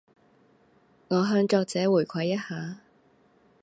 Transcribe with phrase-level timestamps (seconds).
[1.09, 2.79] 我向作者回饋一下